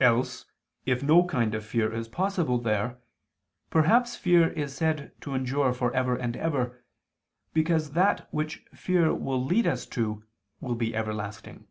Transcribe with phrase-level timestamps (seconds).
[0.00, 0.46] Else,
[0.84, 2.98] if no kind of fear is possible there,
[3.70, 6.82] perhaps fear is said to endure for ever and ever,
[7.54, 10.24] because that which fear will lead us to,
[10.60, 11.68] will be everlasting."